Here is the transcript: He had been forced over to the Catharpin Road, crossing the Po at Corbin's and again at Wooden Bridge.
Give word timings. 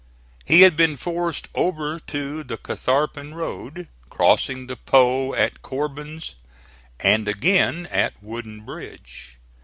He 0.45 0.61
had 0.61 0.75
been 0.75 0.97
forced 0.97 1.47
over 1.53 1.99
to 1.99 2.43
the 2.43 2.57
Catharpin 2.57 3.35
Road, 3.35 3.87
crossing 4.09 4.65
the 4.65 4.75
Po 4.75 5.35
at 5.35 5.61
Corbin's 5.61 6.33
and 6.99 7.27
again 7.27 7.85
at 7.85 8.15
Wooden 8.19 8.61
Bridge. 8.65 9.37